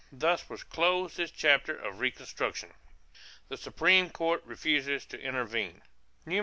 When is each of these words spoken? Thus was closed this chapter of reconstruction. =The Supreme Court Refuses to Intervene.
Thus 0.11 0.49
was 0.49 0.63
closed 0.63 1.17
this 1.17 1.29
chapter 1.29 1.75
of 1.77 1.99
reconstruction. 1.99 2.73
=The 3.49 3.57
Supreme 3.57 4.09
Court 4.09 4.41
Refuses 4.45 5.05
to 5.05 5.21
Intervene. 5.21 5.83